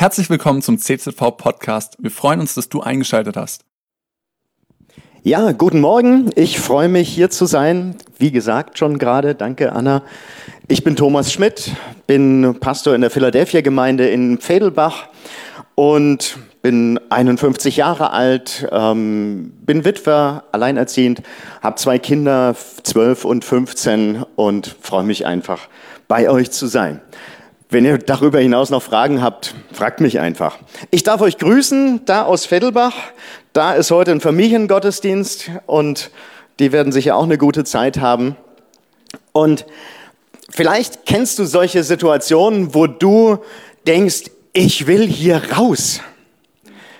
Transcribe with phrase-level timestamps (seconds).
[0.00, 1.96] Herzlich willkommen zum CZV Podcast.
[1.98, 3.64] Wir freuen uns, dass du eingeschaltet hast.
[5.24, 6.30] Ja, guten Morgen.
[6.36, 7.96] Ich freue mich hier zu sein.
[8.16, 10.04] Wie gesagt schon gerade, danke Anna.
[10.68, 11.72] Ich bin Thomas Schmidt,
[12.06, 15.08] bin Pastor in der Philadelphia Gemeinde in Vedelbach
[15.74, 21.22] und bin 51 Jahre alt, ähm, bin Witwer, alleinerziehend,
[21.60, 22.54] habe zwei Kinder,
[22.84, 25.66] 12 und 15 und freue mich einfach,
[26.06, 27.00] bei euch zu sein.
[27.70, 30.56] Wenn ihr darüber hinaus noch Fragen habt, fragt mich einfach.
[30.90, 32.94] Ich darf euch grüßen, da aus Vettelbach.
[33.52, 36.10] Da ist heute ein Familiengottesdienst und
[36.60, 38.36] die werden sicher auch eine gute Zeit haben.
[39.32, 39.66] Und
[40.48, 43.38] vielleicht kennst du solche Situationen, wo du
[43.86, 46.00] denkst, ich will hier raus.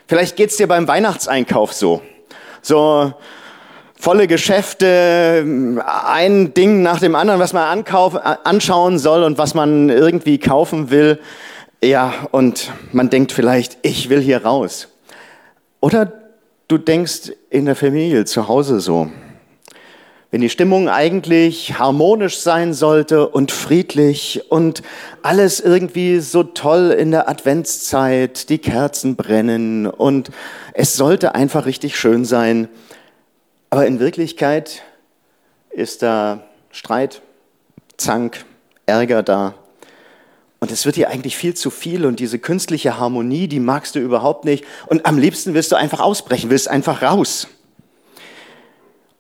[0.07, 2.03] Vielleicht geht's dir beim Weihnachtseinkauf so.
[2.61, 3.15] So,
[3.99, 5.45] volle Geschäfte,
[6.07, 10.91] ein Ding nach dem anderen, was man ankaufen, anschauen soll und was man irgendwie kaufen
[10.91, 11.19] will.
[11.83, 14.89] Ja, und man denkt vielleicht, ich will hier raus.
[15.81, 16.13] Oder
[16.69, 19.11] du denkst in der Familie zu Hause so.
[20.31, 24.83] Wenn die Stimmung eigentlich harmonisch sein sollte und friedlich und
[25.23, 30.31] alles irgendwie so toll in der Adventszeit, die Kerzen brennen und
[30.75, 32.69] es sollte einfach richtig schön sein,
[33.71, 34.83] aber in Wirklichkeit
[35.71, 37.23] ist da Streit,
[37.97, 38.45] Zank,
[38.87, 39.55] Ärger da.
[40.61, 44.01] Und es wird dir eigentlich viel zu viel und diese künstliche Harmonie, die magst du
[44.01, 44.65] überhaupt nicht.
[44.87, 47.49] Und am liebsten willst du einfach ausbrechen, willst einfach raus.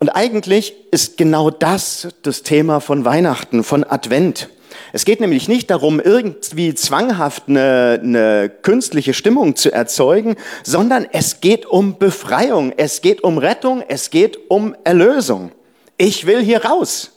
[0.00, 4.48] Und eigentlich ist genau das das Thema von Weihnachten, von Advent.
[4.92, 11.41] Es geht nämlich nicht darum, irgendwie zwanghaft eine, eine künstliche Stimmung zu erzeugen, sondern es
[11.41, 15.52] geht um Befreiung, es geht um Rettung, es geht um Erlösung.
[15.97, 17.12] Ich will hier raus.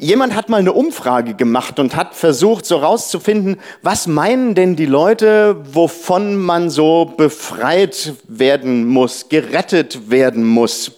[0.00, 4.86] Jemand hat mal eine Umfrage gemacht und hat versucht, so rauszufinden, was meinen denn die
[4.86, 10.92] Leute, wovon man so befreit werden muss, gerettet werden muss.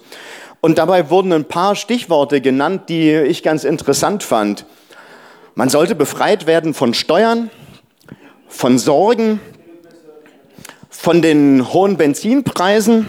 [0.60, 4.66] Und dabei wurden ein paar Stichworte genannt, die ich ganz interessant fand.
[5.60, 7.50] Man sollte befreit werden von Steuern,
[8.48, 9.40] von Sorgen,
[10.88, 13.06] von den hohen Benzinpreisen.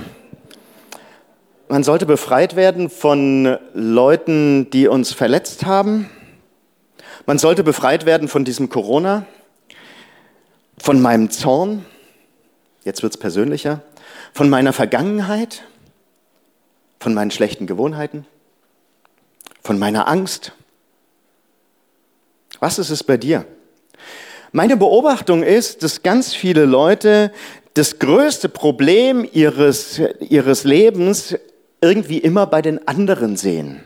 [1.70, 6.10] Man sollte befreit werden von Leuten, die uns verletzt haben.
[7.26, 9.26] Man sollte befreit werden von diesem Corona,
[10.78, 11.86] von meinem Zorn,
[12.84, 13.80] jetzt wird es persönlicher,
[14.34, 15.64] von meiner Vergangenheit,
[17.00, 18.26] von meinen schlechten Gewohnheiten,
[19.64, 20.52] von meiner Angst,
[22.62, 23.44] was ist es bei dir?
[24.54, 27.32] Meine Beobachtung ist, dass ganz viele Leute
[27.74, 31.36] das größte Problem ihres, ihres Lebens
[31.82, 33.82] irgendwie immer bei den anderen sehen.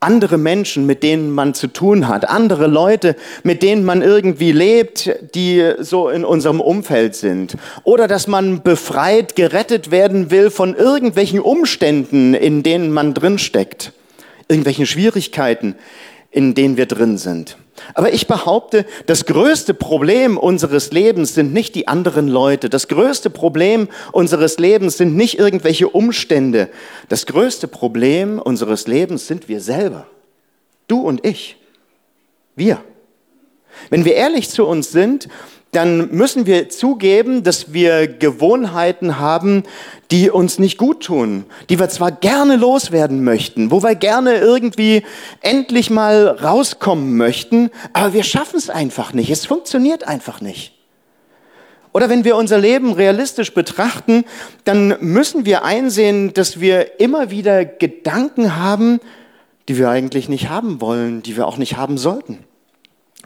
[0.00, 5.10] Andere Menschen, mit denen man zu tun hat, andere Leute, mit denen man irgendwie lebt,
[5.34, 7.56] die so in unserem Umfeld sind.
[7.82, 13.92] Oder dass man befreit, gerettet werden will von irgendwelchen Umständen, in denen man drinsteckt,
[14.46, 15.74] irgendwelchen Schwierigkeiten,
[16.30, 17.56] in denen wir drin sind.
[17.94, 22.68] Aber ich behaupte, das größte Problem unseres Lebens sind nicht die anderen Leute.
[22.68, 26.68] Das größte Problem unseres Lebens sind nicht irgendwelche Umstände.
[27.08, 30.06] Das größte Problem unseres Lebens sind wir selber.
[30.86, 31.56] Du und ich.
[32.56, 32.82] Wir.
[33.90, 35.28] Wenn wir ehrlich zu uns sind,
[35.72, 39.64] dann müssen wir zugeben, dass wir Gewohnheiten haben,
[40.10, 45.02] die uns nicht gut tun, die wir zwar gerne loswerden möchten, wo wir gerne irgendwie
[45.40, 49.30] endlich mal rauskommen möchten, aber wir schaffen es einfach nicht.
[49.30, 50.72] Es funktioniert einfach nicht.
[51.92, 54.24] Oder wenn wir unser Leben realistisch betrachten,
[54.64, 59.00] dann müssen wir einsehen, dass wir immer wieder Gedanken haben,
[59.68, 62.44] die wir eigentlich nicht haben wollen, die wir auch nicht haben sollten.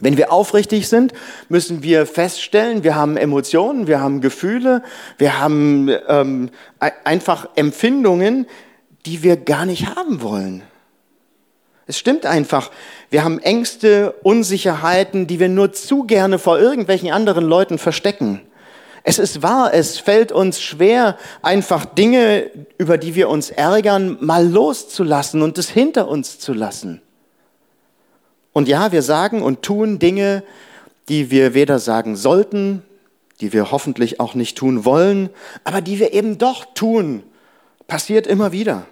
[0.02, 1.12] Wenn wir aufrichtig sind,
[1.48, 4.82] müssen wir feststellen, wir haben Emotionen, wir haben Gefühle,
[5.16, 6.50] wir haben ähm,
[7.04, 8.46] einfach Empfindungen,
[9.06, 10.64] die wir gar nicht haben wollen.
[11.86, 12.72] Es stimmt einfach,
[13.10, 18.40] wir haben Ängste, Unsicherheiten, die wir nur zu gerne vor irgendwelchen anderen Leuten verstecken.
[19.04, 24.48] Es ist wahr, es fällt uns schwer, einfach Dinge, über die wir uns ärgern, mal
[24.48, 27.02] loszulassen und es hinter uns zu lassen.
[28.52, 30.42] Und ja, wir sagen und tun Dinge,
[31.08, 32.82] die wir weder sagen sollten,
[33.40, 35.30] die wir hoffentlich auch nicht tun wollen,
[35.64, 37.22] aber die wir eben doch tun.
[37.86, 38.86] Passiert immer wieder.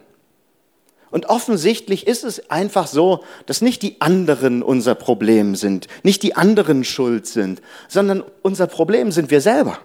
[1.10, 6.36] Und offensichtlich ist es einfach so, dass nicht die anderen unser Problem sind, nicht die
[6.36, 9.78] anderen schuld sind, sondern unser Problem sind wir selber.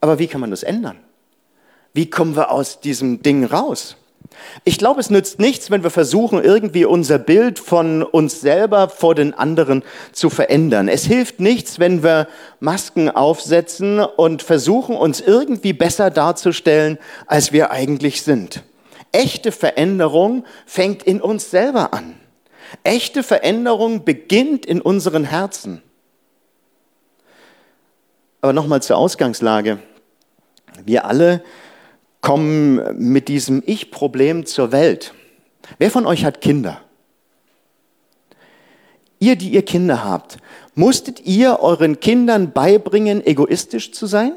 [0.00, 0.98] Aber wie kann man das ändern?
[1.94, 3.96] Wie kommen wir aus diesem Ding raus?
[4.64, 9.14] Ich glaube, es nützt nichts, wenn wir versuchen, irgendwie unser Bild von uns selber vor
[9.14, 10.88] den anderen zu verändern.
[10.88, 12.28] Es hilft nichts, wenn wir
[12.60, 18.62] Masken aufsetzen und versuchen, uns irgendwie besser darzustellen, als wir eigentlich sind.
[19.12, 22.14] Echte Veränderung fängt in uns selber an.
[22.82, 25.82] Echte Veränderung beginnt in unseren Herzen.
[28.40, 29.78] Aber nochmal zur Ausgangslage.
[30.84, 31.42] Wir alle
[32.20, 35.14] kommen mit diesem Ich-Problem zur Welt.
[35.78, 36.80] Wer von euch hat Kinder?
[39.18, 40.36] Ihr, die ihr Kinder habt,
[40.74, 44.32] musstet ihr euren Kindern beibringen, egoistisch zu sein?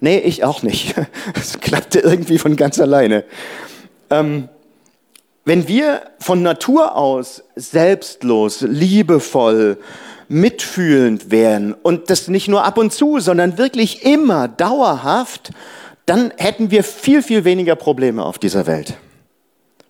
[0.00, 0.94] Nee, ich auch nicht.
[1.34, 3.24] Es klappte irgendwie von ganz alleine.
[4.10, 4.48] Ähm,
[5.44, 9.78] wenn wir von Natur aus selbstlos, liebevoll,
[10.28, 15.50] mitfühlend wären und das nicht nur ab und zu, sondern wirklich immer dauerhaft,
[16.06, 18.96] dann hätten wir viel, viel weniger Probleme auf dieser Welt.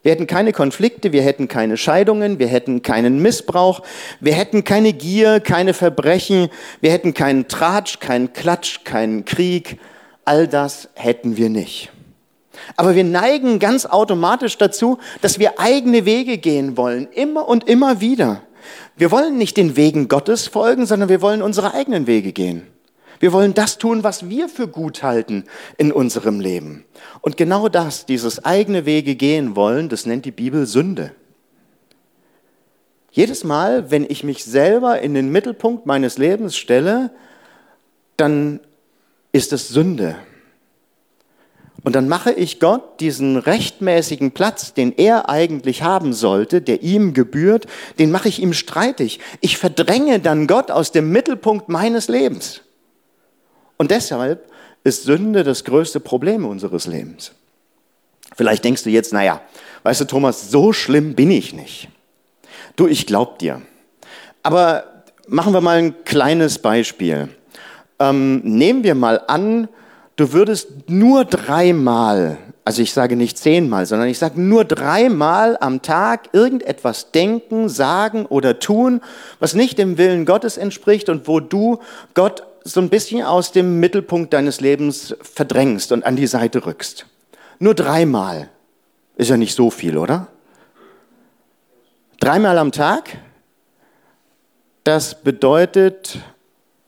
[0.02, 3.82] Wir hätten keine Konflikte, wir hätten keine Scheidungen, wir hätten keinen Missbrauch,
[4.20, 6.48] wir hätten keine Gier, keine Verbrechen,
[6.80, 9.80] wir hätten keinen Tratsch, keinen Klatsch, keinen Krieg.
[10.24, 11.90] All das hätten wir nicht.
[12.76, 18.00] Aber wir neigen ganz automatisch dazu, dass wir eigene Wege gehen wollen, immer und immer
[18.00, 18.42] wieder.
[18.96, 22.66] Wir wollen nicht den Wegen Gottes folgen, sondern wir wollen unsere eigenen Wege gehen.
[23.18, 25.44] Wir wollen das tun, was wir für gut halten
[25.78, 26.84] in unserem Leben.
[27.20, 31.12] Und genau das, dieses eigene Wege gehen wollen, das nennt die Bibel Sünde.
[33.10, 37.10] Jedes Mal, wenn ich mich selber in den Mittelpunkt meines Lebens stelle,
[38.18, 38.60] dann
[39.32, 40.16] ist es Sünde.
[41.86, 47.14] Und dann mache ich Gott diesen rechtmäßigen Platz, den er eigentlich haben sollte, der ihm
[47.14, 47.68] gebührt,
[48.00, 49.20] den mache ich ihm streitig.
[49.40, 52.62] Ich verdränge dann Gott aus dem Mittelpunkt meines Lebens.
[53.76, 54.50] Und deshalb
[54.82, 57.30] ist Sünde das größte Problem unseres Lebens.
[58.34, 59.40] Vielleicht denkst du jetzt, naja,
[59.84, 61.88] weißt du, Thomas, so schlimm bin ich nicht.
[62.74, 63.62] Du, ich glaub dir.
[64.42, 67.28] Aber machen wir mal ein kleines Beispiel.
[68.00, 69.68] Ähm, nehmen wir mal an,
[70.16, 75.82] du würdest nur dreimal, also ich sage nicht zehnmal, sondern ich sage nur dreimal am
[75.82, 79.00] Tag irgendetwas denken, sagen oder tun,
[79.38, 81.78] was nicht dem Willen Gottes entspricht und wo du
[82.14, 87.06] Gott so ein bisschen aus dem Mittelpunkt deines Lebens verdrängst und an die Seite rückst.
[87.58, 88.48] Nur dreimal.
[89.16, 90.26] Ist ja nicht so viel, oder?
[92.18, 93.18] Dreimal am Tag,
[94.84, 96.18] das bedeutet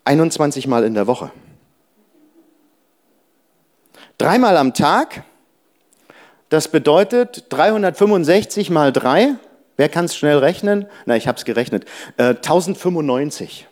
[0.04, 1.30] 21 Mal in der Woche.
[4.18, 5.22] Dreimal am Tag,
[6.48, 9.36] das bedeutet 365 mal 3.
[9.76, 10.86] Wer kann es schnell rechnen?
[11.06, 11.84] Na, ich habe es gerechnet.
[12.16, 13.68] Äh, 1095.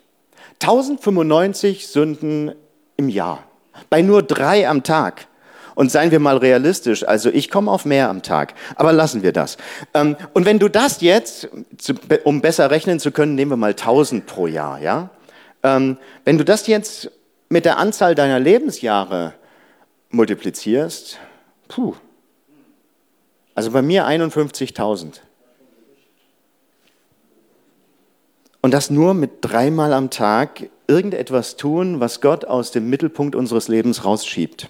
[0.61, 2.55] 1095 Sünden
[2.95, 3.43] im Jahr.
[3.89, 5.27] Bei nur drei am Tag.
[5.75, 9.33] Und seien wir mal realistisch, also ich komme auf mehr am Tag, aber lassen wir
[9.33, 9.57] das.
[9.93, 11.49] Ähm, und wenn du das jetzt,
[12.23, 15.09] um besser rechnen zu können, nehmen wir mal 1000 pro Jahr, ja?
[15.61, 17.11] Ähm, wenn du das jetzt
[17.49, 19.33] mit der Anzahl deiner Lebensjahre
[20.09, 21.19] multiplizierst,
[21.67, 21.95] puh.
[23.55, 25.21] Also bei mir 51.000.
[28.61, 33.67] Und das nur mit dreimal am Tag irgendetwas tun, was Gott aus dem Mittelpunkt unseres
[33.67, 34.69] Lebens rausschiebt.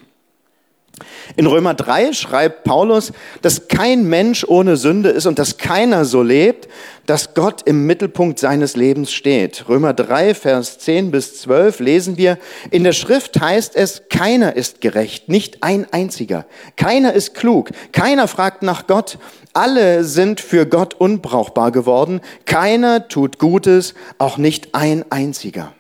[1.36, 3.12] In Römer 3 schreibt Paulus,
[3.42, 6.68] dass kein Mensch ohne Sünde ist und dass keiner so lebt,
[7.06, 9.70] dass Gott im Mittelpunkt seines Lebens steht.
[9.70, 12.38] Römer 3, Vers 10 bis 12 lesen wir,
[12.72, 16.46] in der Schrift heißt es, keiner ist gerecht, nicht ein einziger.
[16.76, 19.18] Keiner ist klug, keiner fragt nach Gott.
[19.54, 22.22] Alle sind für Gott unbrauchbar geworden.
[22.46, 25.74] Keiner tut Gutes, auch nicht ein einziger.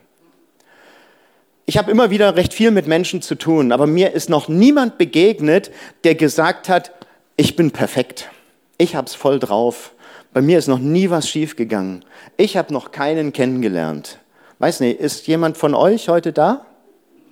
[1.69, 4.97] Ich habe immer wieder recht viel mit Menschen zu tun, aber mir ist noch niemand
[4.97, 5.69] begegnet,
[6.05, 6.93] der gesagt hat,
[7.35, 8.29] ich bin perfekt.
[8.77, 9.91] Ich hab's voll drauf.
[10.31, 12.05] Bei mir ist noch nie was schiefgegangen.
[12.37, 14.17] Ich habe noch keinen kennengelernt.
[14.59, 16.65] Weiß nicht, ist jemand von euch heute da?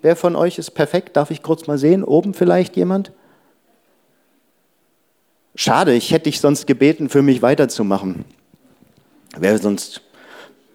[0.01, 1.15] Wer von euch ist perfekt?
[1.15, 2.04] Darf ich kurz mal sehen?
[2.04, 3.13] Oben vielleicht jemand?
[5.56, 8.25] Schade, ich hätte dich sonst gebeten, für mich weiterzumachen.
[9.38, 10.01] Wäre sonst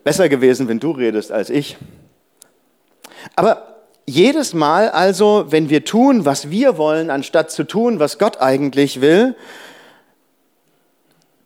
[0.02, 1.76] besser gewesen, wenn du redest als ich.
[3.36, 3.70] Aber
[4.06, 9.00] jedes Mal also, wenn wir tun, was wir wollen, anstatt zu tun, was Gott eigentlich
[9.00, 9.36] will,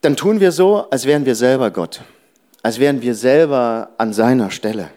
[0.00, 2.02] dann tun wir so, als wären wir selber Gott,
[2.62, 4.90] als wären wir selber an seiner Stelle.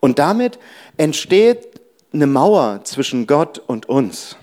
[0.00, 0.58] Und damit
[0.96, 1.80] entsteht
[2.12, 4.36] eine Mauer zwischen Gott und uns.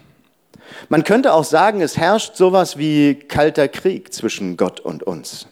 [0.88, 5.48] Man könnte auch sagen, es herrscht sowas wie kalter Krieg zwischen Gott und uns.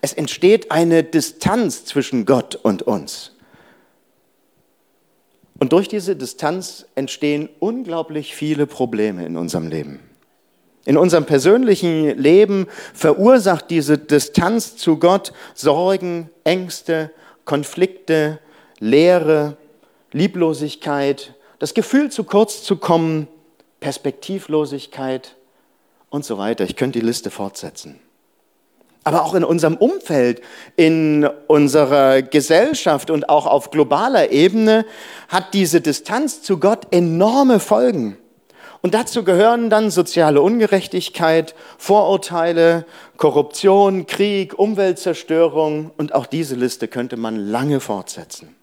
[0.00, 3.31] Es entsteht eine Distanz zwischen Gott und uns.
[5.62, 10.00] Und durch diese Distanz entstehen unglaublich viele Probleme in unserem Leben.
[10.86, 17.12] In unserem persönlichen Leben verursacht diese Distanz zu Gott Sorgen, Ängste,
[17.44, 18.40] Konflikte,
[18.80, 19.56] Leere,
[20.10, 23.28] Lieblosigkeit, das Gefühl, zu kurz zu kommen,
[23.78, 25.36] Perspektivlosigkeit
[26.10, 26.64] und so weiter.
[26.64, 28.00] Ich könnte die Liste fortsetzen.
[29.04, 30.42] Aber auch in unserem Umfeld,
[30.76, 34.86] in unserer Gesellschaft und auch auf globaler Ebene
[35.28, 38.16] hat diese Distanz zu Gott enorme Folgen.
[38.82, 42.84] Und dazu gehören dann soziale Ungerechtigkeit, Vorurteile,
[43.16, 48.56] Korruption, Krieg, Umweltzerstörung und auch diese Liste könnte man lange fortsetzen.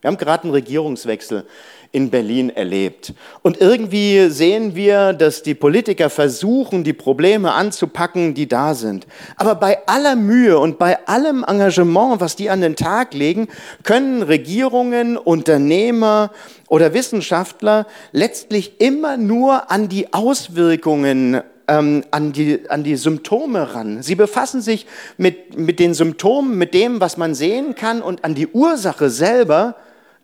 [0.00, 1.46] Wir haben gerade einen Regierungswechsel
[1.92, 3.12] in Berlin erlebt.
[3.42, 9.06] Und irgendwie sehen wir, dass die Politiker versuchen, die Probleme anzupacken, die da sind.
[9.36, 13.48] Aber bei aller Mühe und bei allem Engagement, was die an den Tag legen,
[13.82, 16.30] können Regierungen, Unternehmer
[16.68, 24.02] oder Wissenschaftler letztlich immer nur an die Auswirkungen ähm, an, die, an die Symptome ran.
[24.02, 24.86] Sie befassen sich
[25.18, 29.76] mit, mit den Symptomen, mit dem, was man sehen kann und an die Ursache selber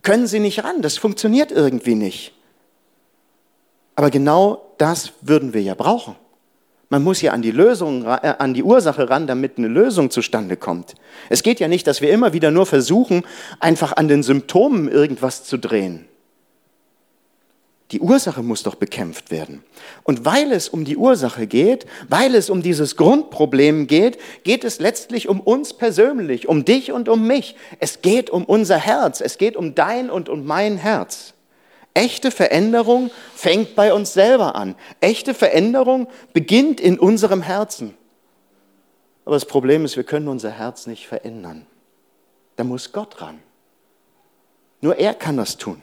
[0.03, 0.83] können sie nicht ran.
[0.83, 2.33] Das funktioniert irgendwie nicht.
[3.95, 6.15] Aber genau das würden wir ja brauchen.
[6.91, 10.57] Man muss ja an die Lösung, äh, an die Ursache ran, damit eine Lösung zustande
[10.57, 10.95] kommt.
[11.29, 13.25] Es geht ja nicht, dass wir immer wieder nur versuchen,
[13.61, 16.07] einfach an den Symptomen irgendwas zu drehen.
[17.91, 19.65] Die Ursache muss doch bekämpft werden.
[20.03, 24.79] Und weil es um die Ursache geht, weil es um dieses Grundproblem geht, geht es
[24.79, 27.57] letztlich um uns persönlich, um dich und um mich.
[27.81, 31.33] Es geht um unser Herz, es geht um dein und um mein Herz.
[31.95, 34.75] Echte Veränderung fängt bei uns selber an.
[35.01, 37.95] Echte Veränderung beginnt in unserem Herzen.
[39.25, 41.67] Aber das Problem ist, wir können unser Herz nicht verändern.
[42.57, 43.39] Da muss Gott ran.
[44.81, 45.83] Nur er kann das tun.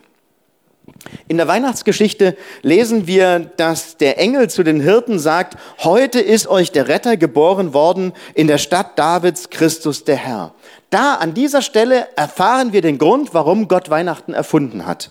[1.28, 6.72] In der Weihnachtsgeschichte lesen wir, dass der Engel zu den Hirten sagt, heute ist euch
[6.72, 10.54] der Retter geboren worden in der Stadt Davids, Christus der Herr.
[10.90, 15.10] Da an dieser Stelle erfahren wir den Grund, warum Gott Weihnachten erfunden hat.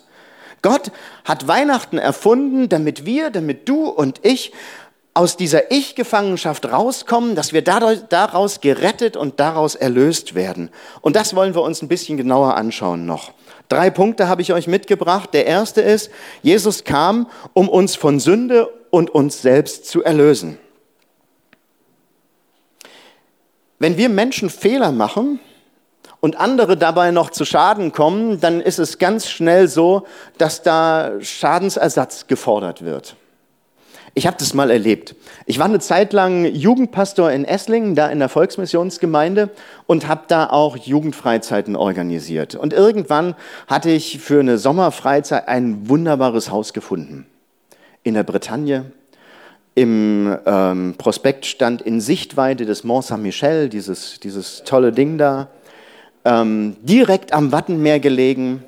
[0.62, 0.91] Gott
[1.25, 4.51] hat Weihnachten erfunden, damit wir, damit du und ich
[5.13, 10.70] aus dieser Ich-Gefangenschaft rauskommen, dass wir daraus gerettet und daraus erlöst werden.
[11.01, 13.32] Und das wollen wir uns ein bisschen genauer anschauen noch.
[13.69, 15.34] Drei Punkte habe ich euch mitgebracht.
[15.34, 16.12] Der erste ist,
[16.43, 20.57] Jesus kam, um uns von Sünde und uns selbst zu erlösen.
[23.79, 25.39] Wenn wir Menschen Fehler machen
[26.22, 30.05] und andere dabei noch zu Schaden kommen, dann ist es ganz schnell so,
[30.38, 33.15] dass da Schadensersatz gefordert wird.
[34.17, 35.13] Ich habe das mal erlebt.
[35.45, 39.50] Ich war eine Zeit lang Jugendpastor in Esslingen, da in der Volksmissionsgemeinde
[39.88, 42.55] und habe da auch Jugendfreizeiten organisiert.
[42.55, 43.36] Und irgendwann
[43.67, 47.25] hatte ich für eine Sommerfreizeit ein wunderbares Haus gefunden.
[48.03, 48.86] In der Bretagne.
[49.75, 55.50] Im ähm, Prospekt stand in Sichtweite des Mont Saint-Michel, dieses, dieses tolle Ding da.
[56.24, 58.63] Ähm, direkt am Wattenmeer gelegen.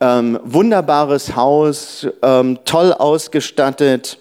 [0.00, 4.18] Ähm, wunderbares Haus, ähm, toll ausgestattet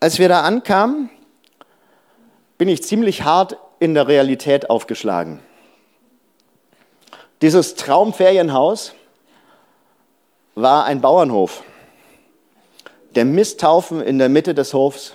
[0.00, 1.10] als wir da ankamen,
[2.56, 5.40] bin ich ziemlich hart in der Realität aufgeschlagen.
[7.42, 8.94] Dieses Traumferienhaus
[10.54, 11.62] war ein Bauernhof.
[13.14, 15.14] Der Misthaufen in der Mitte des Hofs.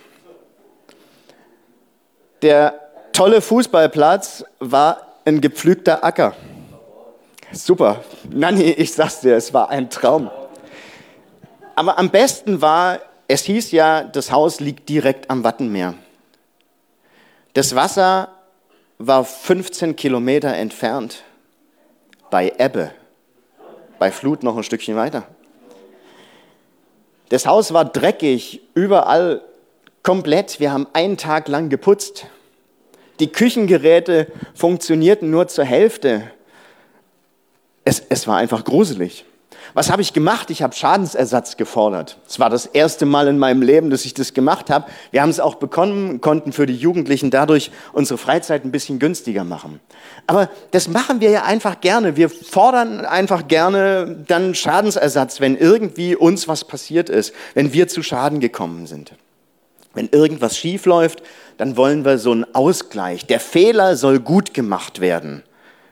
[2.41, 2.79] Der
[3.13, 6.35] tolle Fußballplatz war ein gepflügter Acker.
[7.51, 8.03] Super.
[8.29, 10.29] Nanni, ich sag's dir, es war ein Traum.
[11.75, 15.95] Aber am besten war, es hieß ja, das Haus liegt direkt am Wattenmeer.
[17.53, 18.29] Das Wasser
[18.97, 21.23] war 15 Kilometer entfernt
[22.29, 22.91] bei Ebbe,
[23.99, 25.23] bei Flut noch ein Stückchen weiter.
[27.29, 29.41] Das Haus war dreckig, überall
[30.03, 30.59] komplett.
[30.59, 32.27] Wir haben einen Tag lang geputzt.
[33.19, 36.29] Die Küchengeräte funktionierten nur zur Hälfte.
[37.83, 39.25] Es, es war einfach gruselig.
[39.75, 40.49] Was habe ich gemacht?
[40.51, 42.17] Ich habe Schadensersatz gefordert.
[42.25, 44.85] Es war das erste Mal in meinem Leben, dass ich das gemacht habe.
[45.11, 49.43] Wir haben es auch bekommen, konnten für die Jugendlichen dadurch unsere Freizeit ein bisschen günstiger
[49.43, 49.81] machen.
[50.27, 52.15] Aber das machen wir ja einfach gerne.
[52.15, 58.01] Wir fordern einfach gerne dann Schadensersatz, wenn irgendwie uns was passiert ist, wenn wir zu
[58.01, 59.11] Schaden gekommen sind.
[59.93, 61.21] Wenn irgendwas schief läuft,
[61.57, 63.25] dann wollen wir so einen Ausgleich.
[63.27, 65.43] Der Fehler soll gut gemacht werden.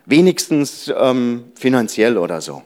[0.05, 2.63] Wenigstens ähm, finanziell oder so.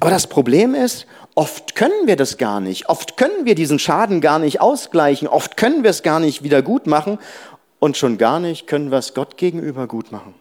[0.00, 2.88] Aber das Problem ist, oft können wir das gar nicht.
[2.88, 5.28] Oft können wir diesen Schaden gar nicht ausgleichen.
[5.28, 7.18] Oft können wir es gar nicht wieder gut machen.
[7.78, 10.34] Und schon gar nicht können wir es Gott gegenüber gut machen.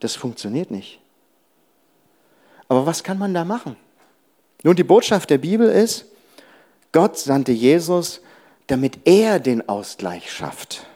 [0.00, 1.00] Das funktioniert nicht.
[2.68, 3.76] Aber was kann man da machen?
[4.62, 6.06] Nun, die Botschaft der Bibel ist,
[6.92, 8.20] Gott sandte Jesus,
[8.66, 10.86] damit er den Ausgleich schafft,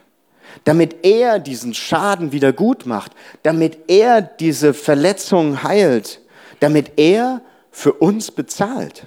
[0.65, 6.20] damit er diesen Schaden wieder gut macht, damit er diese Verletzung heilt,
[6.61, 9.07] damit er für uns bezahlt.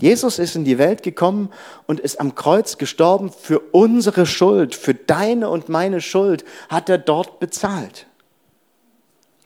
[0.00, 1.50] Jesus ist in die Welt gekommen
[1.86, 6.98] und ist am Kreuz gestorben für unsere Schuld, für deine und meine Schuld hat er
[6.98, 8.06] dort bezahlt.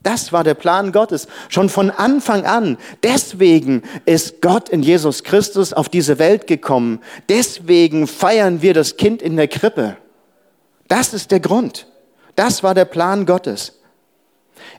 [0.02, 2.76] Das war der Plan Gottes, schon von Anfang an.
[3.02, 7.00] Deswegen ist Gott in Jesus Christus auf diese Welt gekommen.
[7.28, 9.96] Deswegen feiern wir das Kind in der Krippe.
[10.88, 11.86] Das ist der Grund.
[12.34, 13.80] Das war der Plan Gottes.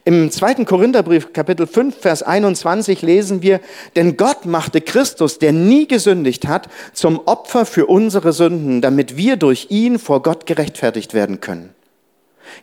[0.04, 3.60] Im zweiten Korintherbrief, Kapitel 5, Vers 21 lesen wir,
[3.96, 9.36] denn Gott machte Christus, der nie gesündigt hat, zum Opfer für unsere Sünden, damit wir
[9.36, 11.74] durch ihn vor Gott gerechtfertigt werden können.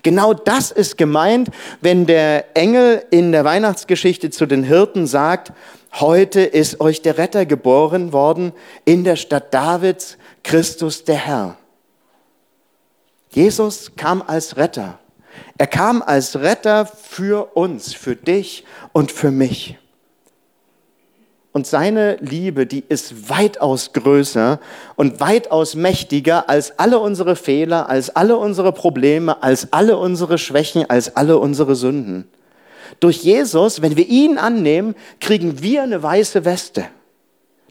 [0.03, 1.49] Genau das ist gemeint,
[1.81, 5.51] wenn der Engel in der Weihnachtsgeschichte zu den Hirten sagt,
[5.93, 8.53] heute ist euch der Retter geboren worden
[8.85, 11.57] in der Stadt Davids, Christus der Herr.
[13.31, 14.99] Jesus kam als Retter.
[15.57, 19.77] Er kam als Retter für uns, für dich und für mich.
[21.53, 24.59] Und seine Liebe, die ist weitaus größer
[24.95, 30.89] und weitaus mächtiger als alle unsere Fehler, als alle unsere Probleme, als alle unsere Schwächen,
[30.89, 32.29] als alle unsere Sünden.
[33.01, 36.85] Durch Jesus, wenn wir ihn annehmen, kriegen wir eine weiße Weste.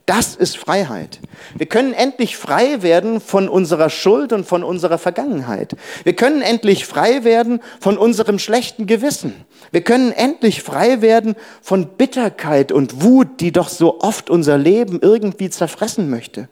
[0.05, 1.19] Das ist Freiheit.
[1.55, 5.75] Wir können endlich frei werden von unserer Schuld und von unserer Vergangenheit.
[6.03, 9.45] Wir können endlich frei werden von unserem schlechten Gewissen.
[9.71, 14.99] Wir können endlich frei werden von Bitterkeit und Wut, die doch so oft unser Leben
[15.01, 16.49] irgendwie zerfressen möchte.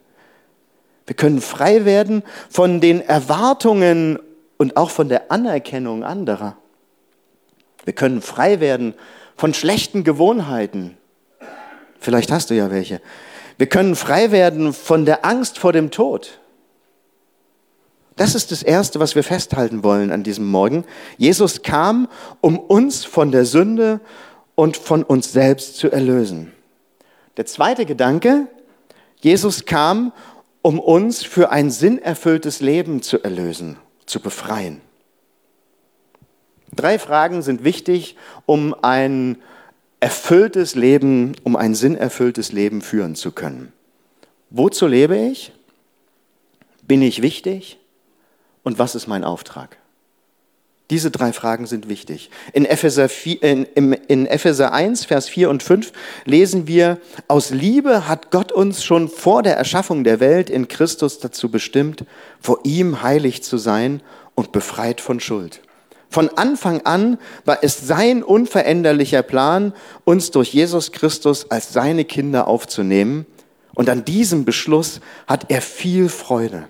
[1.08, 4.20] Wir können frei werden von den Erwartungen
[4.58, 6.56] und auch von der Anerkennung anderer.
[7.84, 8.94] Wir können frei werden
[9.36, 10.98] von schlechten Gewohnheiten.
[12.00, 13.02] Vielleicht hast du ja welche.
[13.60, 16.40] Wir können frei werden von der Angst vor dem Tod.
[18.16, 20.86] Das ist das Erste, was wir festhalten wollen an diesem Morgen.
[21.18, 22.08] Jesus kam,
[22.40, 24.00] um uns von der Sünde
[24.56, 26.54] und von uns selbst zu erlösen.
[27.36, 28.48] Der zweite Gedanke,
[29.20, 30.14] Jesus kam,
[30.62, 34.80] um uns für ein sinnerfülltes Leben zu erlösen, zu befreien.
[36.74, 39.38] Drei Fragen sind wichtig, um ein
[40.00, 43.74] erfülltes Leben, um ein sinnerfülltes Leben führen zu können.
[44.50, 45.52] Wozu lebe ich?
[46.82, 47.78] Bin ich wichtig?
[48.64, 49.78] Und was ist mein Auftrag?
[50.90, 52.32] Diese drei Fragen sind wichtig.
[52.52, 55.92] In Epheser, 4, in, in Epheser 1, Vers 4 und 5
[56.26, 61.20] lesen wir, aus Liebe hat Gott uns schon vor der Erschaffung der Welt in Christus
[61.20, 62.06] dazu bestimmt,
[62.42, 64.02] vor ihm heilig zu sein
[64.34, 65.62] und befreit von Schuld.
[66.10, 69.74] Von Anfang an war es sein unveränderlicher Plan,
[70.06, 73.28] uns durch Jesus Christus als seine Kinder aufzunehmen.
[73.76, 76.68] Und an diesem Beschluss hat er viel Freude.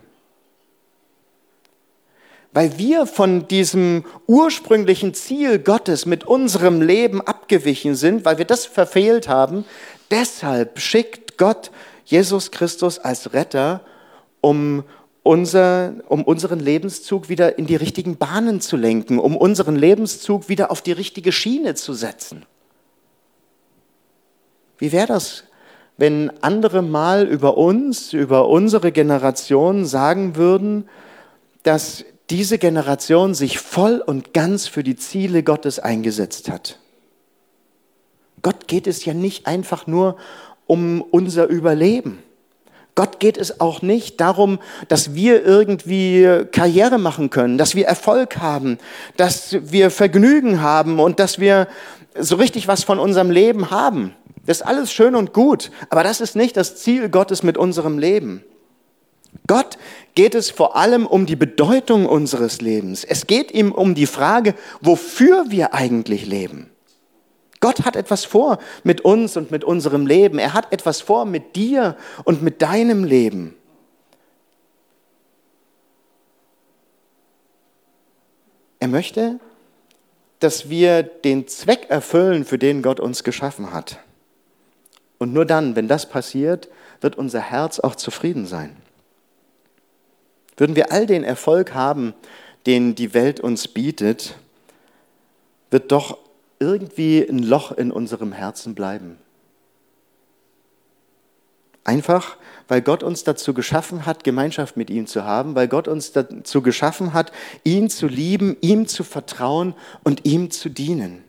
[2.52, 8.66] Weil wir von diesem ursprünglichen Ziel Gottes mit unserem Leben abgewichen sind, weil wir das
[8.66, 9.64] verfehlt haben,
[10.12, 11.72] deshalb schickt Gott
[12.04, 13.82] Jesus Christus als Retter,
[14.42, 14.84] um
[15.24, 20.72] unser, um unseren Lebenszug wieder in die richtigen Bahnen zu lenken, um unseren Lebenszug wieder
[20.72, 22.46] auf die richtige Schiene zu setzen.
[24.78, 25.44] Wie wäre das,
[25.98, 30.88] wenn andere mal über uns, über unsere Generation sagen würden,
[31.64, 36.80] dass diese Generation sich voll und ganz für die Ziele Gottes eingesetzt hat?
[38.42, 40.16] Gott geht es ja nicht einfach nur
[40.66, 42.24] um unser Überleben.
[43.00, 44.60] Gott geht es auch nicht darum,
[44.90, 48.78] dass wir irgendwie Karriere machen können, dass wir Erfolg haben,
[49.16, 51.70] dass wir Vergnügen haben und dass wir
[52.20, 54.14] so richtig was von unserem Leben haben.
[54.46, 58.00] Das ist alles schön und gut, aber das ist nicht das Ziel Gottes mit unserem
[58.00, 58.44] Leben.
[59.48, 59.78] Gott
[60.14, 63.06] geht es vor allem um die Bedeutung unseres Lebens.
[63.06, 66.70] Es geht ihm um die Frage, wofür wir eigentlich leben.
[67.60, 70.40] Gott hat etwas vor mit uns und mit unserem Leben.
[70.40, 73.56] Er hat etwas vor mit dir und mit deinem Leben.
[78.80, 79.40] Er möchte,
[80.40, 84.00] dass wir den Zweck erfüllen, für den Gott uns geschaffen hat.
[85.18, 86.70] Und nur dann, wenn das passiert,
[87.02, 88.78] wird unser Herz auch zufrieden sein.
[90.56, 92.14] Würden wir all den Erfolg haben,
[92.66, 94.38] den die Welt uns bietet,
[95.72, 96.18] wird doch
[96.60, 99.18] irgendwie ein Loch in unserem Herzen bleiben.
[101.84, 106.12] Einfach, weil Gott uns dazu geschaffen hat, Gemeinschaft mit ihm zu haben, weil Gott uns
[106.12, 107.32] dazu geschaffen hat,
[107.64, 111.24] ihn zu lieben, ihm zu vertrauen und ihm zu dienen.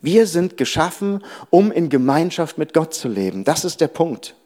[0.00, 3.42] Wir sind geschaffen, um in Gemeinschaft mit Gott zu leben.
[3.44, 4.36] Das ist der Punkt.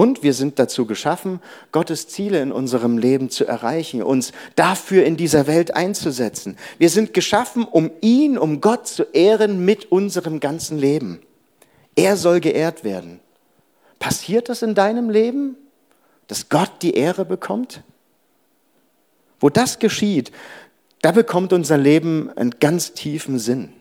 [0.00, 1.40] Und wir sind dazu geschaffen,
[1.72, 6.56] Gottes Ziele in unserem Leben zu erreichen, uns dafür in dieser Welt einzusetzen.
[6.78, 11.20] Wir sind geschaffen, um ihn, um Gott zu ehren mit unserem ganzen Leben.
[11.96, 13.20] Er soll geehrt werden.
[13.98, 15.56] Passiert das in deinem Leben,
[16.28, 17.82] dass Gott die Ehre bekommt?
[19.38, 20.32] Wo das geschieht,
[21.02, 23.74] da bekommt unser Leben einen ganz tiefen Sinn.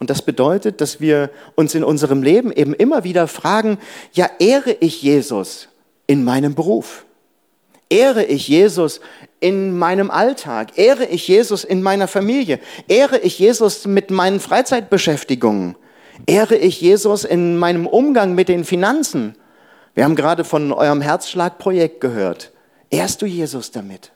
[0.00, 3.78] Und das bedeutet, dass wir uns in unserem Leben eben immer wieder fragen,
[4.12, 5.68] ja, ehre ich Jesus
[6.06, 7.04] in meinem Beruf?
[7.90, 9.00] Ehre ich Jesus
[9.40, 10.78] in meinem Alltag?
[10.78, 12.60] Ehre ich Jesus in meiner Familie?
[12.88, 15.76] Ehre ich Jesus mit meinen Freizeitbeschäftigungen?
[16.26, 19.34] Ehre ich Jesus in meinem Umgang mit den Finanzen?
[19.94, 22.52] Wir haben gerade von eurem Herzschlagprojekt gehört.
[22.88, 24.12] Ehrst du Jesus damit,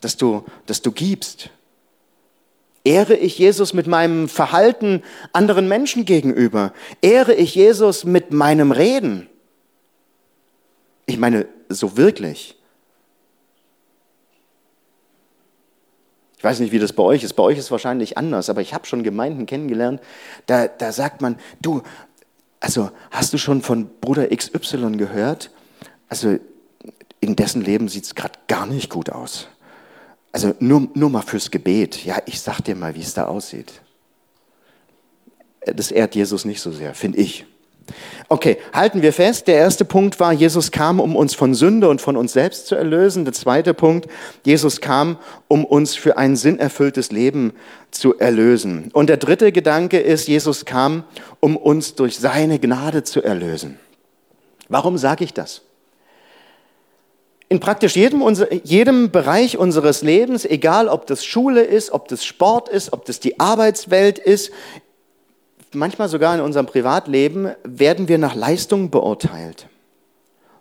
[0.00, 1.50] dass du, dass du gibst?
[2.88, 5.02] Ehre ich Jesus mit meinem Verhalten
[5.34, 6.72] anderen Menschen gegenüber?
[7.02, 9.28] Ehre ich Jesus mit meinem Reden?
[11.04, 12.56] Ich meine, so wirklich.
[16.38, 17.34] Ich weiß nicht, wie das bei euch ist.
[17.34, 20.00] Bei euch ist es wahrscheinlich anders, aber ich habe schon Gemeinden kennengelernt,
[20.46, 21.82] da, da sagt man, du,
[22.58, 25.50] also hast du schon von Bruder XY gehört?
[26.08, 26.38] Also
[27.20, 29.48] in dessen Leben sieht es gerade gar nicht gut aus.
[30.32, 32.04] Also nur, nur mal fürs Gebet.
[32.04, 33.72] Ja, ich sag dir mal, wie es da aussieht.
[35.64, 37.46] Das ehrt Jesus nicht so sehr, finde ich.
[38.28, 39.48] Okay, halten wir fest.
[39.48, 42.74] Der erste Punkt war, Jesus kam, um uns von Sünde und von uns selbst zu
[42.74, 43.24] erlösen.
[43.24, 44.08] Der zweite Punkt,
[44.44, 45.16] Jesus kam,
[45.48, 47.52] um uns für ein sinnerfülltes Leben
[47.90, 48.90] zu erlösen.
[48.92, 51.04] Und der dritte Gedanke ist, Jesus kam,
[51.40, 53.78] um uns durch seine Gnade zu erlösen.
[54.68, 55.62] Warum sage ich das?
[57.50, 58.22] In praktisch jedem,
[58.62, 63.20] jedem Bereich unseres Lebens, egal ob das Schule ist, ob das Sport ist, ob das
[63.20, 64.52] die Arbeitswelt ist,
[65.72, 69.66] manchmal sogar in unserem Privatleben, werden wir nach Leistung beurteilt.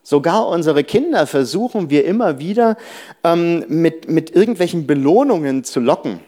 [0.02, 2.78] Sogar unsere Kinder versuchen wir immer wieder
[3.26, 6.22] ähm, mit, mit irgendwelchen Belohnungen zu locken.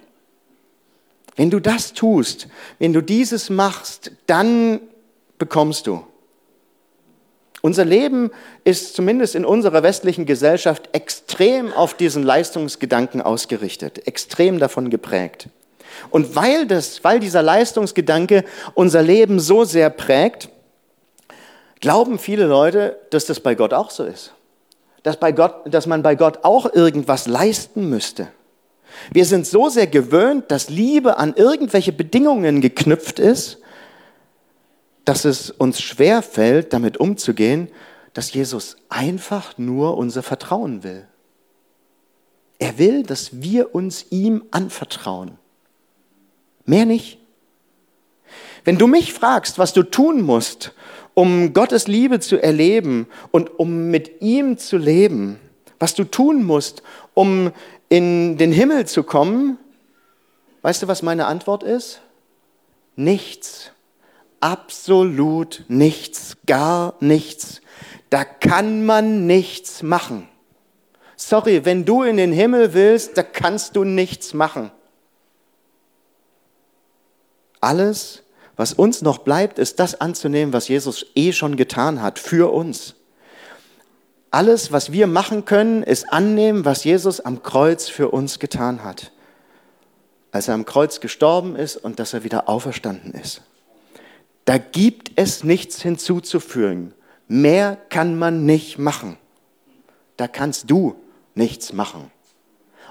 [1.38, 4.82] Wenn du das tust, wenn du dieses machst, dann
[5.38, 6.04] bekommst du.
[7.62, 8.32] Unser Leben
[8.64, 15.50] ist zumindest in unserer westlichen Gesellschaft extrem auf diesen Leistungsgedanken ausgerichtet, extrem davon geprägt.
[16.10, 20.50] Und weil, das, weil dieser Leistungsgedanke unser Leben so sehr prägt,
[21.82, 24.34] glauben viele Leute, dass das bei Gott auch so ist.
[25.04, 28.28] Dass, bei Gott, dass man bei Gott auch irgendwas leisten müsste.
[29.12, 33.59] Wir sind so sehr gewöhnt, dass Liebe an irgendwelche Bedingungen geknüpft ist,
[35.10, 37.70] dass es uns schwer fällt, damit umzugehen,
[38.14, 41.08] dass Jesus einfach nur unser Vertrauen will.
[42.60, 45.40] Er will, dass wir uns ihm anvertrauen.
[46.64, 47.18] Mehr nicht.
[48.64, 50.74] Wenn du mich fragst, was du tun musst,
[51.16, 55.40] um Gottes Liebe zu erleben und um mit ihm zu leben,
[55.80, 56.84] was du tun musst,
[57.16, 57.52] um
[57.90, 59.58] in den Himmel zu kommen,
[60.62, 62.00] weißt du, was meine Antwort ist?
[62.96, 63.72] Nichts
[64.42, 67.62] absolut nichts, gar nichts.
[68.10, 70.28] Da kann man nichts machen.
[71.16, 74.72] Sorry, wenn du in den Himmel willst, da kannst du nichts machen.
[77.62, 78.24] Alles,
[78.56, 82.96] was uns noch bleibt, ist das anzunehmen, was Jesus eh schon getan hat für uns.
[84.32, 89.12] Alles, was wir machen können, ist annehmen, was Jesus am Kreuz für uns getan hat.
[90.32, 93.42] Als er am Kreuz gestorben ist und dass er wieder auferstanden ist.
[94.46, 96.94] Da gibt es nichts hinzuzufügen.
[97.28, 99.18] Mehr kann man nicht machen.
[100.18, 100.96] Da kannst du
[101.36, 102.12] nichts machen.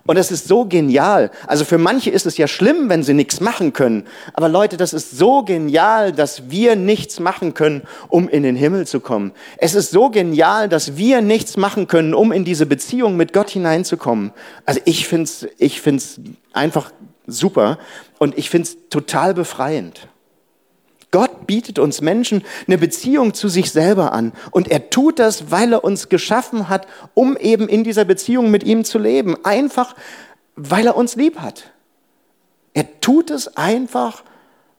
[0.09, 1.31] Und das ist so genial.
[1.47, 4.07] Also für manche ist es ja schlimm, wenn sie nichts machen können.
[4.33, 8.87] Aber Leute, das ist so genial, dass wir nichts machen können, um in den Himmel
[8.87, 9.33] zu kommen.
[9.59, 13.51] Es ist so genial, dass wir nichts machen können, um in diese Beziehung mit Gott
[13.51, 14.33] hineinzukommen.
[14.65, 16.19] Also ich finde es ich find's
[16.55, 16.91] einfach
[17.27, 17.79] super
[18.19, 20.09] und ich finde es total befreiend.
[21.11, 24.33] Gott bietet uns Menschen eine Beziehung zu sich selber an.
[24.51, 28.63] Und er tut das, weil er uns geschaffen hat, um eben in dieser Beziehung mit
[28.63, 29.37] ihm zu leben.
[29.45, 29.97] Einfach,
[30.55, 31.73] weil er uns lieb hat.
[32.75, 34.23] Er tut es einfach,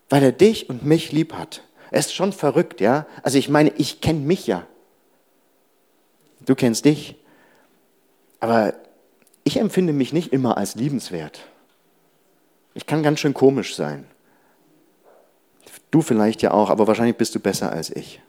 [0.10, 1.64] weil er dich und mich lieb hat.
[1.92, 3.08] Er ist schon verrückt, ja?
[3.24, 4.68] Also ich meine, ich kenne mich ja.
[6.46, 7.16] Du kennst dich.
[8.40, 8.74] Aber
[9.44, 11.40] ich empfinde mich nicht immer als liebenswert.
[12.76, 14.06] Ich kann ganz schön komisch sein.
[15.92, 18.22] Du vielleicht ja auch, aber wahrscheinlich bist du besser als ich.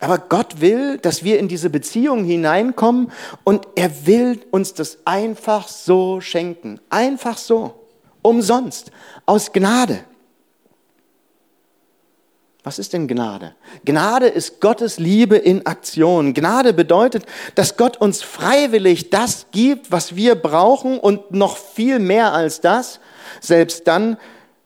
[0.00, 3.10] Aber Gott will, dass wir in diese Beziehung hineinkommen
[3.44, 6.80] und er will uns das einfach so schenken.
[6.88, 7.74] Einfach so.
[8.22, 8.90] Umsonst.
[9.26, 10.04] Aus Gnade.
[12.62, 13.54] Was ist denn Gnade?
[13.84, 16.34] Gnade ist Gottes Liebe in Aktion.
[16.34, 22.34] Gnade bedeutet, dass Gott uns freiwillig das gibt, was wir brauchen und noch viel mehr
[22.34, 23.00] als das,
[23.40, 24.18] selbst dann,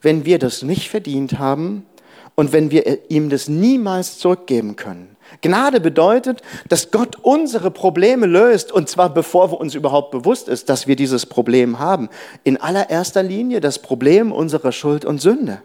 [0.02, 1.86] wenn wir das nicht verdient haben
[2.34, 5.16] und wenn wir ihm das niemals zurückgeben können.
[5.40, 10.68] Gnade bedeutet, dass Gott unsere Probleme löst, und zwar bevor wir uns überhaupt bewusst ist,
[10.68, 12.10] dass wir dieses Problem haben.
[12.44, 15.62] In allererster Linie das Problem unserer Schuld und Sünde.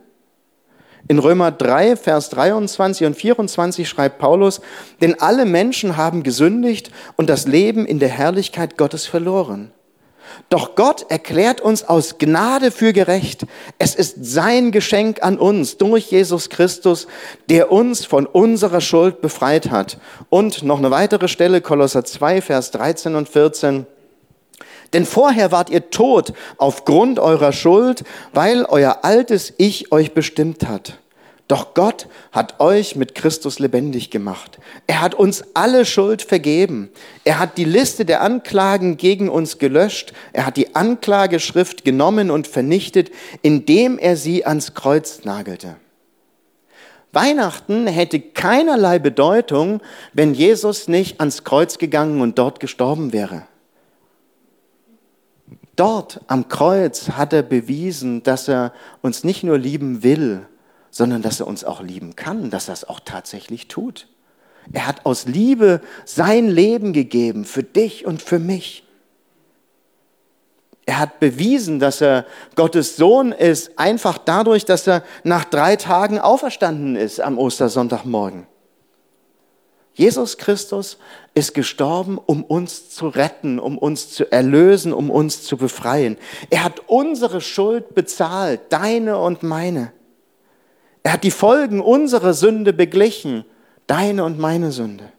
[1.10, 4.62] In Römer 3, Vers 23 und 24 schreibt Paulus,
[5.02, 9.72] denn alle Menschen haben gesündigt und das Leben in der Herrlichkeit Gottes verloren.
[10.50, 13.46] Doch Gott erklärt uns aus Gnade für gerecht.
[13.80, 17.08] Es ist sein Geschenk an uns durch Jesus Christus,
[17.50, 19.98] der uns von unserer Schuld befreit hat.
[20.30, 23.86] Und noch eine weitere Stelle, Kolosser 2, Vers 13 und 14.
[24.94, 31.00] Denn vorher wart ihr tot aufgrund eurer Schuld, weil euer altes Ich euch bestimmt hat.
[31.48, 34.60] Doch Gott hat euch mit Christus lebendig gemacht.
[34.86, 36.90] Er hat uns alle Schuld vergeben.
[37.24, 40.12] Er hat die Liste der Anklagen gegen uns gelöscht.
[40.34, 43.12] Er hat die Anklageschrift genommen und vernichtet,
[43.44, 45.78] indem er sie ans Kreuz nagelte.
[47.14, 49.80] Weihnachten hätte keinerlei Bedeutung,
[50.12, 53.44] wenn Jesus nicht ans Kreuz gegangen und dort gestorben wäre.
[55.78, 60.46] Dort am Kreuz hat er bewiesen, dass er uns nicht nur lieben will,
[60.92, 64.08] sondern dass er uns auch lieben kann, dass er es auch tatsächlich tut.
[64.74, 68.84] Er hat aus Liebe sein Leben gegeben für dich und für mich.
[70.86, 76.18] Er hat bewiesen, dass er Gottes Sohn ist, einfach dadurch, dass er nach drei Tagen
[76.18, 78.48] auferstanden ist am Ostersonntagmorgen.
[79.94, 80.98] Jesus Christus
[81.34, 86.18] ist gestorben, um uns zu retten, um uns zu erlösen, um uns zu befreien.
[86.52, 89.92] Er hat unsere Schuld bezahlt, deine und meine.
[91.08, 93.46] Er hat die Folgen unserer Sünde beglichen,
[93.88, 95.10] deine und meine Sünde.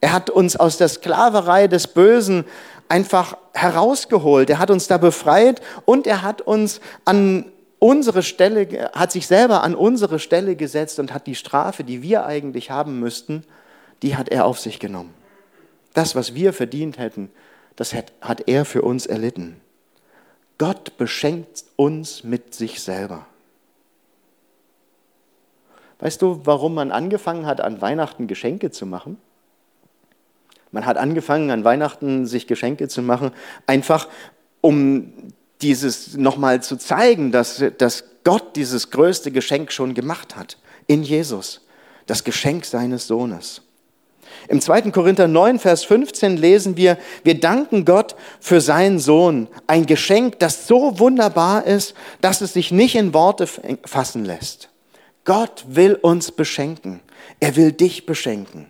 [0.00, 2.44] Er hat uns aus der Sklaverei des Bösen
[2.88, 4.50] einfach herausgeholt.
[4.50, 7.46] Er hat uns da befreit und er hat uns an
[7.80, 12.24] unsere Stelle, hat sich selber an unsere Stelle gesetzt und hat die Strafe, die wir
[12.24, 13.42] eigentlich haben müssten,
[14.04, 15.12] die hat er auf sich genommen.
[15.92, 17.32] Das, was wir verdient hätten,
[17.74, 19.60] das hat er für uns erlitten.
[20.56, 23.26] Gott beschenkt uns mit sich selber.
[26.04, 29.16] Weißt du, warum man angefangen hat, an Weihnachten Geschenke zu machen?
[30.70, 33.30] Man hat angefangen, an Weihnachten sich Geschenke zu machen,
[33.66, 34.08] einfach
[34.60, 35.14] um
[35.62, 41.62] dieses nochmal zu zeigen, dass, dass Gott dieses größte Geschenk schon gemacht hat in Jesus,
[42.04, 43.62] das Geschenk seines Sohnes.
[44.48, 44.90] Im 2.
[44.90, 50.66] Korinther 9, Vers 15 lesen wir, wir danken Gott für seinen Sohn, ein Geschenk, das
[50.66, 54.68] so wunderbar ist, dass es sich nicht in Worte fassen lässt.
[55.24, 57.00] Gott will uns beschenken.
[57.40, 58.66] Er will dich beschenken.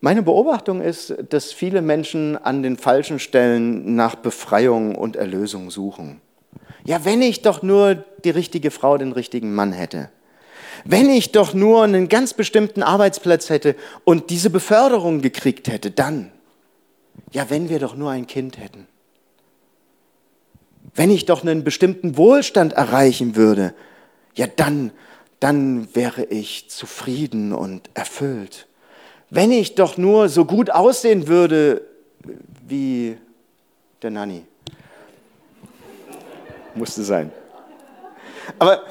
[0.00, 6.20] Meine Beobachtung ist, dass viele Menschen an den falschen Stellen nach Befreiung und Erlösung suchen.
[6.84, 10.10] Ja, wenn ich doch nur die richtige Frau, den richtigen Mann hätte.
[10.84, 16.30] Wenn ich doch nur einen ganz bestimmten Arbeitsplatz hätte und diese Beförderung gekriegt hätte, dann.
[17.32, 18.86] Ja, wenn wir doch nur ein Kind hätten.
[20.94, 23.74] Wenn ich doch einen bestimmten Wohlstand erreichen würde,
[24.34, 24.90] ja, dann,
[25.40, 28.66] dann wäre ich zufrieden und erfüllt.
[29.30, 31.82] Wenn ich doch nur so gut aussehen würde
[32.66, 33.16] wie
[34.02, 34.44] der Nanny.
[36.74, 37.32] Musste sein.
[38.58, 38.82] Aber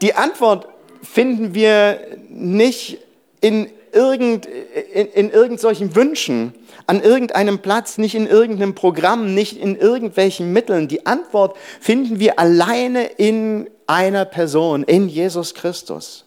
[0.00, 0.68] die Antwort
[1.02, 2.98] finden wir nicht
[3.40, 6.54] in, irgend, in, in irgendwelchen Wünschen,
[6.86, 10.88] an irgendeinem Platz, nicht in irgendeinem Programm, nicht in irgendwelchen Mitteln.
[10.88, 16.24] Die Antwort finden wir alleine in einer Person, in Jesus Christus.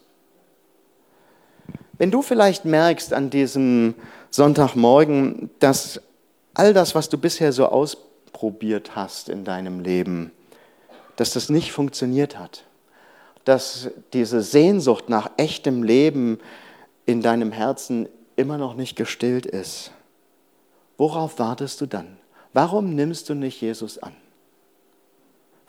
[1.98, 3.94] Wenn du vielleicht merkst an diesem
[4.30, 6.00] Sonntagmorgen, dass
[6.54, 10.32] all das, was du bisher so ausprobiert hast in deinem Leben,
[11.16, 12.64] dass das nicht funktioniert hat,
[13.44, 16.38] dass diese Sehnsucht nach echtem Leben
[17.04, 19.90] in deinem Herzen immer noch nicht gestillt ist,
[20.96, 22.16] worauf wartest du dann?
[22.52, 24.14] Warum nimmst du nicht Jesus an?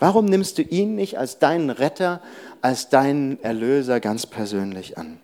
[0.02, 2.24] Warum nimmst du ihn nicht als deinen Retter,
[2.60, 5.20] als deinen Erlöser ganz persönlich an?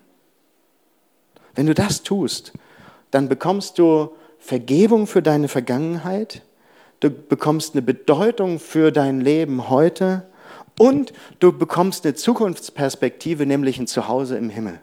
[1.55, 2.53] Wenn du das tust,
[3.09, 6.43] dann bekommst du Vergebung für deine Vergangenheit,
[6.99, 10.27] du bekommst eine Bedeutung für dein Leben heute
[10.77, 14.79] und du bekommst eine Zukunftsperspektive, nämlich ein Zuhause im Himmel.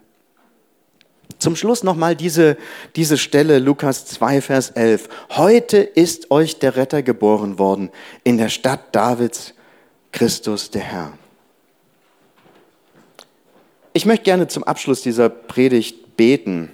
[1.39, 2.57] Zum Schluss nochmal diese,
[2.97, 5.09] diese Stelle, Lukas 2, Vers 11.
[5.31, 7.91] Heute ist euch der Retter geboren worden
[8.25, 9.54] in der Stadt Davids,
[10.15, 11.13] Christus der Herr.
[13.95, 16.71] Ich möchte gerne zum Abschluss dieser Predigt beten.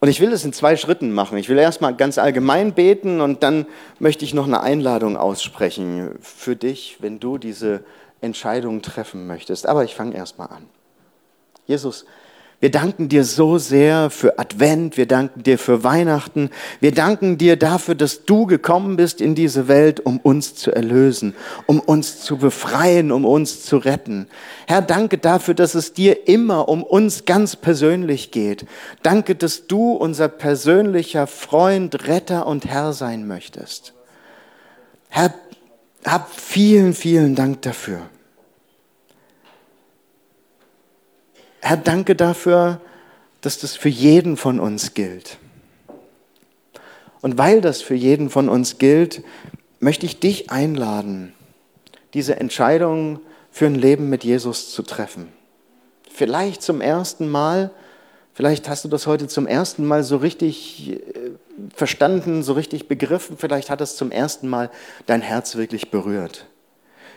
[0.00, 1.38] Und ich will es in zwei Schritten machen.
[1.38, 3.64] Ich will erstmal ganz allgemein beten und dann
[4.00, 7.84] möchte ich noch eine Einladung aussprechen für dich, wenn du diese
[8.20, 9.68] Entscheidung treffen möchtest.
[9.68, 10.66] Aber ich fange erstmal an.
[11.68, 12.06] Jesus,
[12.60, 17.56] wir danken dir so sehr für Advent, wir danken dir für Weihnachten, wir danken dir
[17.56, 22.36] dafür, dass du gekommen bist in diese Welt, um uns zu erlösen, um uns zu
[22.36, 24.26] befreien, um uns zu retten.
[24.66, 28.66] Herr, danke dafür, dass es dir immer um uns ganz persönlich geht.
[29.02, 33.94] Danke, dass du unser persönlicher Freund, Retter und Herr sein möchtest.
[35.08, 35.32] Herr,
[36.04, 38.02] hab vielen, vielen Dank dafür.
[41.60, 42.80] Herr, danke dafür,
[43.40, 45.38] dass das für jeden von uns gilt.
[47.20, 49.22] Und weil das für jeden von uns gilt,
[49.78, 51.34] möchte ich dich einladen,
[52.14, 53.20] diese Entscheidung
[53.50, 55.28] für ein Leben mit Jesus zu treffen.
[56.10, 57.70] Vielleicht zum ersten Mal,
[58.34, 61.00] vielleicht hast du das heute zum ersten Mal so richtig äh,
[61.74, 64.70] verstanden, so richtig begriffen, vielleicht hat es zum ersten Mal
[65.06, 66.46] dein Herz wirklich berührt.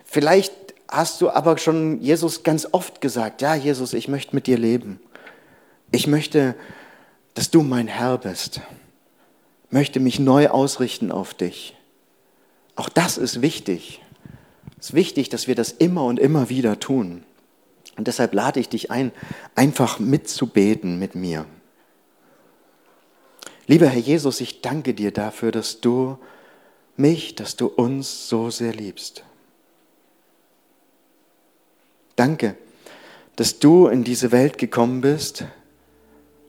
[0.05, 0.53] Vielleicht
[0.93, 4.99] hast du aber schon Jesus ganz oft gesagt, ja Jesus, ich möchte mit dir leben.
[5.91, 6.55] Ich möchte,
[7.33, 8.61] dass du mein Herr bist.
[9.71, 11.75] Möchte mich neu ausrichten auf dich.
[12.75, 14.01] Auch das ist wichtig.
[14.79, 17.23] Es ist wichtig, dass wir das immer und immer wieder tun.
[17.97, 19.11] Und deshalb lade ich dich ein,
[19.55, 21.45] einfach mitzubeten mit mir.
[23.65, 26.17] Lieber Herr Jesus, ich danke dir dafür, dass du
[26.97, 29.23] mich, dass du uns so sehr liebst.
[32.23, 32.55] Danke,
[33.35, 35.43] dass du in diese Welt gekommen bist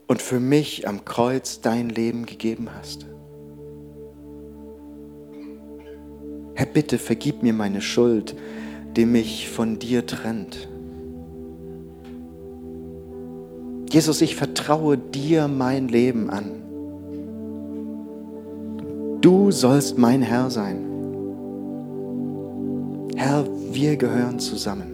[0.07, 3.07] und für mich am Kreuz dein Leben gegeben hast.
[6.55, 8.37] Herr, bitte vergib mir meine Schuld,
[8.95, 10.69] die mich von dir trennt.
[13.91, 16.53] Jesus, ich vertraue dir mein Leben an.
[19.21, 20.85] Du sollst mein Herr sein.
[23.17, 24.94] Herr, wir gehören zusammen